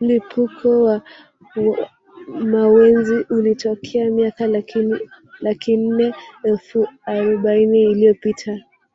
[0.00, 1.02] Mlipuko wa
[2.50, 4.46] mawenzi ulitokea miaka
[5.42, 8.58] laki nne elfu aroubaini iliyopita